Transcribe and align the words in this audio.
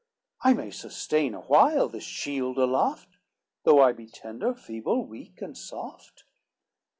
I 0.41 0.53
may 0.55 0.71
sustain 0.71 1.35
awhile 1.35 1.87
this 1.87 2.05
shield 2.05 2.57
aloft, 2.57 3.19
Though 3.65 3.83
I 3.83 3.91
be 3.91 4.07
tender, 4.07 4.55
feeble, 4.55 5.05
weak 5.05 5.43
and 5.43 5.55
soft. 5.55 6.23